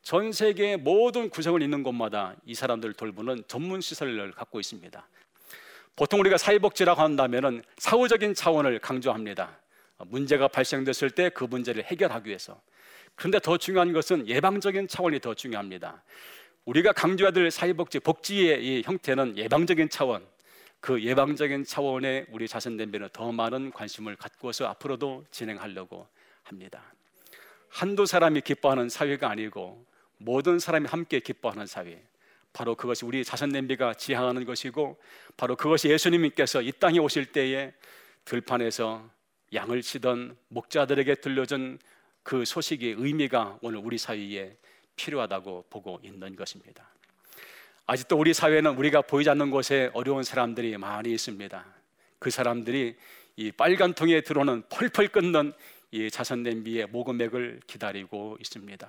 전 0.00 0.32
세계의 0.32 0.78
모든 0.78 1.28
구석을 1.28 1.60
있는 1.60 1.82
곳마다 1.82 2.34
이 2.46 2.54
사람들을 2.54 2.94
돌보는 2.94 3.44
전문 3.46 3.82
시설을 3.82 4.32
갖고 4.32 4.58
있습니다. 4.58 5.06
보통 5.94 6.20
우리가 6.20 6.38
사회복지라고 6.38 7.02
한다면은 7.02 7.62
사후적인 7.76 8.32
차원을 8.32 8.78
강조합니다. 8.78 9.58
문제가 9.98 10.48
발생됐을 10.48 11.10
때 11.10 11.28
그 11.28 11.44
문제를 11.44 11.84
해결하기 11.84 12.30
위해서. 12.30 12.58
그런데 13.16 13.38
더 13.38 13.58
중요한 13.58 13.92
것은 13.92 14.26
예방적인 14.26 14.88
차원이 14.88 15.20
더 15.20 15.34
중요합니다. 15.34 16.02
우리가 16.64 16.92
강조해야 16.92 17.30
될 17.30 17.50
사회복지 17.50 18.00
복지의 18.00 18.64
이 18.64 18.82
형태는 18.84 19.36
예방적인 19.36 19.90
차원, 19.90 20.26
그 20.80 21.02
예방적인 21.02 21.64
차원에 21.64 22.26
우리 22.30 22.48
자선 22.48 22.76
냄비는 22.76 23.10
더 23.12 23.32
많은 23.32 23.70
관심을 23.70 24.16
갖고서 24.16 24.66
앞으로도 24.68 25.24
진행하려고 25.30 26.08
합니다. 26.42 26.94
한두 27.68 28.06
사람이 28.06 28.40
기뻐하는 28.42 28.88
사회가 28.88 29.28
아니고 29.28 29.84
모든 30.16 30.58
사람이 30.58 30.86
함께 30.86 31.20
기뻐하는 31.20 31.66
사회. 31.66 32.02
바로 32.52 32.76
그것이 32.76 33.04
우리 33.04 33.24
자선 33.24 33.48
냄비가 33.48 33.94
지향하는 33.94 34.44
것이고 34.44 34.96
바로 35.36 35.56
그것이 35.56 35.88
예수님께서 35.88 36.62
이 36.62 36.70
땅에 36.72 36.98
오실 36.98 37.26
때에 37.26 37.72
들판에서 38.24 39.10
양을 39.52 39.82
치던 39.82 40.36
목자들에게 40.48 41.16
들려준 41.16 41.78
그 42.22 42.44
소식의 42.44 42.94
의미가 42.96 43.58
오늘 43.60 43.80
우리 43.80 43.98
사회에 43.98 44.56
필요하다고 44.96 45.66
보고 45.70 46.00
있는 46.02 46.36
것입니다. 46.36 46.88
아직도 47.86 48.16
우리 48.16 48.32
사회는 48.32 48.76
우리가 48.76 49.02
보이지 49.02 49.28
않는 49.30 49.50
곳에 49.50 49.90
어려운 49.92 50.22
사람들이 50.22 50.76
많이 50.78 51.12
있습니다. 51.12 51.64
그 52.18 52.30
사람들이 52.30 52.96
이 53.36 53.52
빨간 53.52 53.92
통에 53.92 54.22
들어오는 54.22 54.62
펄펄 54.70 55.08
끓는 55.08 55.52
이 55.90 56.10
자선 56.10 56.42
냄비의 56.42 56.86
모금액을 56.86 57.60
기다리고 57.66 58.36
있습니다. 58.40 58.88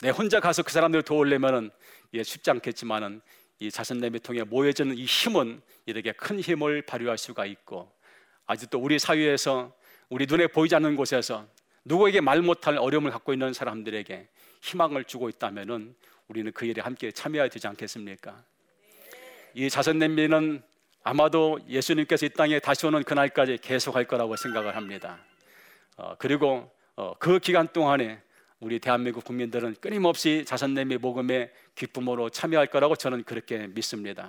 내 0.00 0.10
혼자 0.10 0.38
가서 0.38 0.62
그 0.62 0.72
사람들을 0.72 1.02
도우려면은 1.02 1.70
예, 2.14 2.22
쉽지 2.22 2.50
않겠지만은 2.50 3.20
이 3.58 3.70
자선 3.70 3.98
냄비 3.98 4.20
통에 4.20 4.44
모여지는 4.44 4.96
이 4.96 5.04
힘은 5.04 5.60
이렇게 5.86 6.12
큰 6.12 6.38
힘을 6.38 6.82
발휘할 6.82 7.18
수가 7.18 7.44
있고 7.46 7.90
아직도 8.46 8.78
우리 8.78 8.98
사회에서 8.98 9.74
우리 10.08 10.26
눈에 10.26 10.46
보이지 10.46 10.74
않는 10.76 10.94
곳에서 10.96 11.46
누구에게 11.84 12.20
말 12.20 12.40
못할 12.40 12.78
어려움을 12.78 13.10
갖고 13.10 13.32
있는 13.32 13.52
사람들에게 13.52 14.28
희망을 14.60 15.04
주고 15.04 15.28
있다면은 15.28 15.94
우리는 16.28 16.52
그 16.52 16.66
일에 16.66 16.82
함께 16.82 17.10
참여해야 17.10 17.48
되지 17.48 17.66
않겠습니까? 17.66 18.42
이 19.54 19.70
자선 19.70 19.98
냄비는 19.98 20.62
아마도 21.02 21.58
예수님께서 21.68 22.26
이 22.26 22.28
땅에 22.30 22.58
다시 22.58 22.86
오는 22.86 23.02
그날까지 23.02 23.58
계속할 23.62 24.04
거라고 24.04 24.36
생각을 24.36 24.76
합니다. 24.76 25.18
어, 25.96 26.14
그리고 26.18 26.70
어, 26.96 27.14
그 27.18 27.38
기간 27.38 27.68
동안에 27.68 28.20
우리 28.60 28.78
대한민국 28.78 29.24
국민들은 29.24 29.76
끊임없이 29.80 30.44
자선 30.46 30.74
냄비 30.74 30.98
모금에 30.98 31.50
기쁨으로 31.74 32.28
참여할 32.28 32.66
거라고 32.66 32.96
저는 32.96 33.24
그렇게 33.24 33.68
믿습니다. 33.68 34.26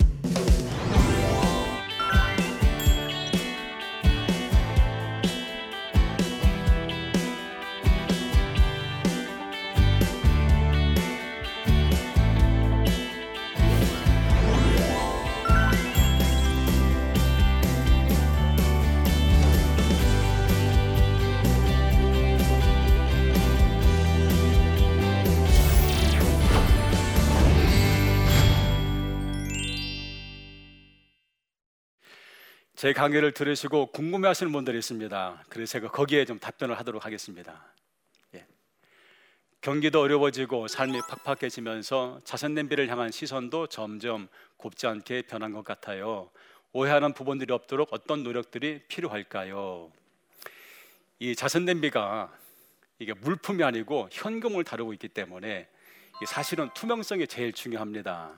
제 32.79 32.93
강의를 32.93 33.33
들으시고 33.33 33.87
궁금해하시는 33.87 34.53
분들이 34.53 34.77
있습니다. 34.77 35.43
그래서 35.49 35.73
제가 35.73 35.89
거기에 35.89 36.23
좀 36.23 36.39
답변을 36.39 36.79
하도록 36.79 37.03
하겠습니다. 37.03 37.61
예. 38.35 38.45
경기도 39.59 39.99
어려워지고 39.99 40.69
삶이 40.69 40.97
팍팍해지면서 41.25 42.21
자선 42.23 42.53
냄비를 42.53 42.87
향한 42.87 43.11
시선도 43.11 43.67
점점 43.67 44.29
곱지 44.55 44.87
않게 44.87 45.23
변한 45.23 45.51
것 45.51 45.65
같아요. 45.65 46.29
오해하는 46.71 47.11
부분들이 47.11 47.51
없도록 47.51 47.89
어떤 47.91 48.23
노력들이 48.23 48.83
필요할까요? 48.87 49.91
이 51.19 51.35
자선 51.35 51.65
냄비가 51.65 52.31
이게 52.97 53.13
물품이 53.13 53.61
아니고 53.61 54.07
현금을 54.09 54.63
다루고 54.63 54.93
있기 54.93 55.09
때문에 55.09 55.67
사실은 56.25 56.69
투명성이 56.73 57.27
제일 57.27 57.51
중요합니다. 57.51 58.31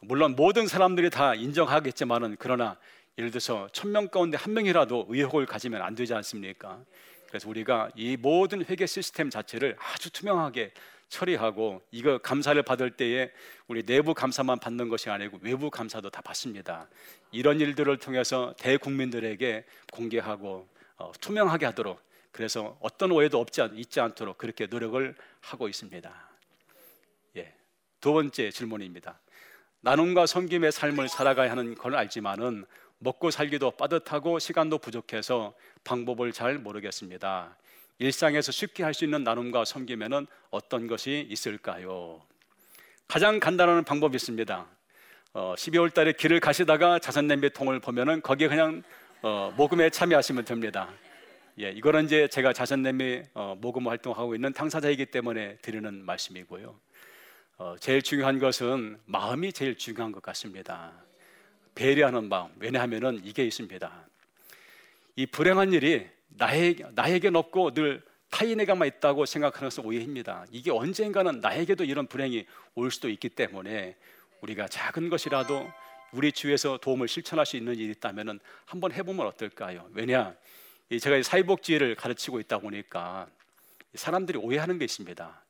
물론 0.00 0.36
모든 0.36 0.66
사람들이 0.66 1.10
다 1.10 1.34
인정하겠지만은 1.34 2.36
그러나 2.38 2.78
예를 3.18 3.30
들어서 3.32 3.68
천 3.72 3.90
명 3.90 4.08
가운데 4.08 4.36
한 4.36 4.54
명이라도 4.54 5.06
의혹을 5.08 5.44
가지면 5.46 5.82
안 5.82 5.94
되지 5.94 6.14
않습니까? 6.14 6.80
그래서 7.26 7.48
우리가 7.48 7.90
이 7.96 8.16
모든 8.16 8.64
회계 8.64 8.86
시스템 8.86 9.28
자체를 9.28 9.76
아주 9.78 10.10
투명하게 10.10 10.72
처리하고 11.08 11.82
이거 11.90 12.18
감사를 12.18 12.62
받을 12.62 12.90
때에 12.90 13.32
우리 13.66 13.82
내부 13.82 14.14
감사만 14.14 14.60
받는 14.60 14.88
것이 14.88 15.10
아니고 15.10 15.40
외부 15.42 15.70
감사도 15.70 16.10
다 16.10 16.20
받습니다. 16.20 16.88
이런 17.32 17.60
일들을 17.60 17.96
통해서 17.98 18.54
대국민들에게 18.58 19.64
공개하고 19.92 20.68
어, 20.96 21.12
투명하게 21.20 21.66
하도록 21.66 22.00
그래서 22.30 22.78
어떤 22.80 23.10
오해도 23.10 23.40
없지 23.40 23.62
않, 23.62 23.76
있지 23.76 24.00
않도록 24.00 24.38
그렇게 24.38 24.66
노력을 24.66 25.14
하고 25.40 25.68
있습니다. 25.68 26.28
예. 27.36 27.54
두 28.00 28.12
번째 28.12 28.50
질문입니다. 28.50 29.18
나눔과 29.80 30.26
섬김의 30.26 30.72
삶을 30.72 31.08
살아가야 31.08 31.50
하는 31.50 31.74
걸 31.74 31.94
알지만은 31.96 32.64
먹고 32.98 33.30
살기도 33.30 33.72
빠듯하고 33.72 34.38
시간도 34.38 34.78
부족해서 34.78 35.54
방법을 35.84 36.32
잘 36.32 36.58
모르겠습니다. 36.58 37.56
일상에서 37.98 38.52
쉽게 38.52 38.82
할 38.84 38.94
수 38.94 39.04
있는 39.04 39.24
나눔과 39.24 39.64
섬김에는 39.64 40.26
어떤 40.50 40.86
것이 40.86 41.26
있을까요? 41.30 42.22
가장 43.06 43.40
간단한 43.40 43.84
방법이 43.84 44.16
있습니다. 44.16 44.66
어, 45.34 45.54
12월 45.56 45.92
달에 45.92 46.12
길을 46.12 46.40
가시다가 46.40 46.98
자선 46.98 47.26
냄비 47.26 47.50
통을 47.50 47.80
보면은 47.80 48.22
거기에 48.22 48.48
그냥 48.48 48.82
어, 49.22 49.52
모금에 49.56 49.90
참여하시면 49.90 50.44
됩니다. 50.44 50.88
예, 51.60 51.70
이거는 51.70 52.04
이제 52.04 52.28
제가 52.28 52.52
자선 52.52 52.82
냄비 52.82 53.22
어, 53.34 53.56
모금 53.60 53.88
활동하고 53.88 54.34
있는 54.34 54.52
당사자이기 54.52 55.06
때문에 55.06 55.56
드리는 55.56 56.04
말씀이고요. 56.04 56.78
어, 57.58 57.76
제일 57.80 58.02
중요한 58.02 58.38
것은 58.38 59.00
마음이 59.06 59.52
제일 59.52 59.76
중요한 59.76 60.12
것 60.12 60.22
같습니다. 60.22 60.92
배려하는 61.78 62.28
마음. 62.28 62.50
왜냐하면은 62.58 63.20
이게 63.24 63.44
있습니다. 63.44 64.06
이 65.14 65.26
불행한 65.26 65.72
일이 65.72 66.08
나에, 66.30 66.74
나에게 66.90 67.30
없고 67.32 67.72
늘 67.72 68.02
타인에게만 68.30 68.88
있다고 68.88 69.26
생각하는 69.26 69.68
것은 69.68 69.84
오해입니다. 69.84 70.44
이게 70.50 70.72
언젠가는 70.72 71.40
나에게도 71.40 71.84
이런 71.84 72.08
불행이 72.08 72.46
올 72.74 72.90
수도 72.90 73.08
있기 73.08 73.28
때문에 73.28 73.96
우리가 74.40 74.66
작은 74.66 75.08
것이라도 75.08 75.70
우리 76.10 76.32
주위에서 76.32 76.78
도움을 76.78 77.06
실천할 77.06 77.46
수 77.46 77.56
있는 77.56 77.76
일이 77.76 77.92
있다면 77.92 78.40
한번 78.64 78.90
해보면 78.90 79.24
어떨까요? 79.28 79.88
왜냐, 79.92 80.34
제가 81.00 81.22
사회복지를 81.22 81.94
가르치고 81.94 82.40
있다 82.40 82.58
보니까 82.58 83.28
사람들이 83.94 84.38
오해하는 84.38 84.78
게 84.78 84.84
있습니다. 84.84 85.42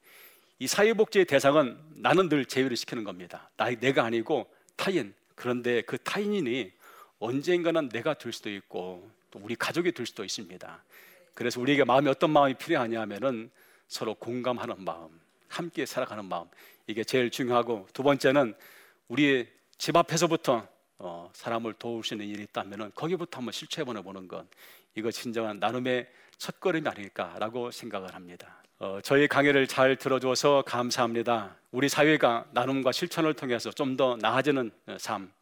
이 0.59 0.67
사회복지의 0.67 1.25
대상은 1.25 1.79
나는 1.95 2.29
늘 2.29 2.45
제외를 2.45 2.77
시키는 2.77 3.05
겁니다. 3.05 3.49
나, 3.57 3.71
내가 3.71 4.05
아니고 4.05 4.47
타인, 4.77 5.15
그런데 5.39 5.83
그 5.83 5.99
타인이 5.99 6.73
언젠가는 7.21 7.89
내가 7.91 8.15
될 8.15 8.33
수도 8.33 8.51
있고 8.51 9.09
또 9.31 9.39
우리 9.41 9.55
가족이 9.55 9.93
될 9.93 10.05
수도 10.05 10.25
있습니다. 10.25 10.85
그래서 11.33 11.61
우리에게 11.61 11.85
마음이 11.85 12.09
어떤 12.09 12.31
마음이 12.31 12.55
필요하냐면은 12.55 13.49
서로 13.87 14.15
공감하는 14.15 14.85
마음, 14.85 15.09
함께 15.47 15.87
살아가는 15.87 16.25
마음 16.25 16.49
이게 16.89 17.05
제일 17.05 17.31
중요하고 17.31 17.87
두 17.93 18.03
번째는 18.03 18.55
우리 19.07 19.49
집 19.79 19.97
앞에서부터 19.97 20.67
어, 20.99 21.31
사람을 21.33 21.75
도울 21.75 22.03
수 22.03 22.15
있는 22.15 22.27
일이 22.27 22.43
있다면은 22.43 22.91
거기부터 22.97 23.39
한번 23.39 23.53
실천해 23.53 23.85
보는 23.85 24.27
것 24.27 24.45
이거 24.97 25.13
진정한 25.13 25.61
나눔의 25.61 26.11
첫 26.37 26.59
걸음이 26.59 26.89
아닐까라고 26.89 27.71
생각을 27.71 28.13
합니다. 28.13 28.61
어, 28.81 29.01
저희 29.03 29.27
강의를 29.27 29.67
잘 29.67 29.97
들어줘서 29.97 30.63
감사합니다. 30.67 31.57
우리 31.73 31.89
사회가 31.89 32.45
나눔과 32.53 32.93
실천을 32.93 33.35
통해서 33.35 33.71
좀 33.73 33.97
더 33.97 34.17
나아지는 34.21 34.71
어, 34.87 34.97
삶, 35.01 35.33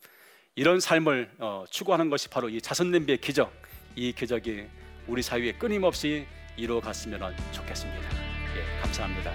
이런 0.55 0.81
삶을 0.81 1.31
어, 1.39 1.65
추구하는 1.71 2.09
것이 2.09 2.29
바로 2.31 2.49
이 2.49 2.61
자선냄비의 2.61 3.19
기적, 3.21 3.53
이 3.95 4.13
기적이 4.13 4.67
우리 5.07 5.21
사회에 5.23 5.53
끊임없이 5.53 6.27
이루어갔으면 6.57 7.37
좋겠습니다. 7.53 8.01
예, 8.57 8.81
감사합니다. 8.81 9.33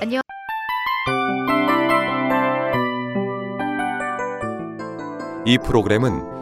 안녕. 0.00 0.20
이 5.44 5.58
프로그램은 5.58 6.41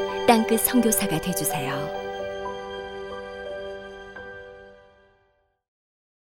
땅끝 0.31 0.61
선교사가 0.61 1.19
되주세요. 1.19 2.00